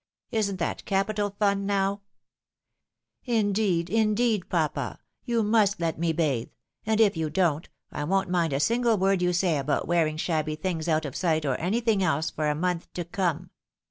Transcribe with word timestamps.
Isn't 0.31 0.57
that 0.57 0.83
capital 0.85 1.35
fun 1.37 1.67
now? 1.67 2.01
Indeed, 3.23 3.87
indeed, 3.87 4.49
papa, 4.49 4.97
you 5.25 5.43
must 5.43 5.79
let 5.79 5.99
me 5.99 6.11
bathe; 6.11 6.49
and 6.87 6.99
if 6.99 7.15
you 7.15 7.29
don't, 7.29 7.69
I 7.91 8.03
won't 8.05 8.27
mind 8.27 8.51
a 8.51 8.59
single 8.59 8.97
word 8.97 9.21
you 9.21 9.31
say 9.31 9.59
about 9.59 9.87
wearing 9.87 10.17
shabby 10.17 10.55
things 10.55 10.87
out 10.89 11.05
of 11.05 11.15
sight, 11.15 11.45
or 11.45 11.55
anything 11.57 12.01
else, 12.01 12.31
for 12.31 12.47
a 12.49 12.55
month 12.55 12.91
to 12.93 13.05
come. 13.05 13.51